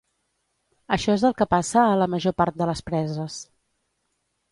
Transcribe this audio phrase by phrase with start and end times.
[0.95, 3.37] Això és el que passa a la major part de les preses.